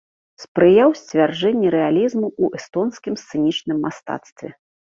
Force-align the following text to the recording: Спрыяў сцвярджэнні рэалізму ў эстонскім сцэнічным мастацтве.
Спрыяў 0.43 0.89
сцвярджэнні 1.01 1.67
рэалізму 1.77 2.25
ў 2.43 2.63
эстонскім 2.63 3.13
сцэнічным 3.25 3.77
мастацтве. 3.87 4.49